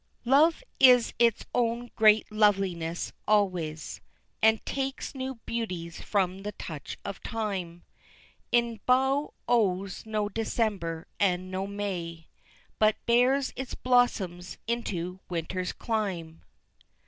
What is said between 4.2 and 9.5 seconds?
And takes new beauties from the touch of time; Its bough